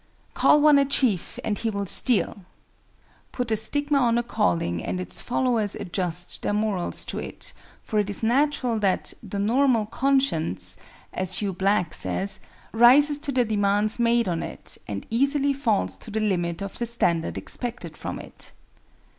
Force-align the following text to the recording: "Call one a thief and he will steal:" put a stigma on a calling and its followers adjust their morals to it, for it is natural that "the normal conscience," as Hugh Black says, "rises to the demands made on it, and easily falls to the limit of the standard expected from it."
"Call 0.33 0.61
one 0.61 0.79
a 0.79 0.85
thief 0.85 1.37
and 1.43 1.59
he 1.59 1.69
will 1.69 1.85
steal:" 1.85 2.43
put 3.31 3.51
a 3.51 3.55
stigma 3.55 3.99
on 3.99 4.17
a 4.17 4.23
calling 4.23 4.83
and 4.83 4.99
its 4.99 5.21
followers 5.21 5.75
adjust 5.75 6.41
their 6.41 6.53
morals 6.55 7.05
to 7.05 7.19
it, 7.19 7.53
for 7.83 7.99
it 7.99 8.09
is 8.09 8.23
natural 8.23 8.79
that 8.79 9.13
"the 9.21 9.37
normal 9.37 9.85
conscience," 9.85 10.75
as 11.13 11.35
Hugh 11.35 11.53
Black 11.53 11.93
says, 11.93 12.39
"rises 12.73 13.19
to 13.19 13.31
the 13.31 13.45
demands 13.45 13.99
made 13.99 14.27
on 14.27 14.41
it, 14.41 14.75
and 14.87 15.05
easily 15.11 15.53
falls 15.53 15.95
to 15.97 16.09
the 16.09 16.19
limit 16.19 16.63
of 16.63 16.79
the 16.79 16.87
standard 16.87 17.37
expected 17.37 17.95
from 17.95 18.17
it." 18.17 18.53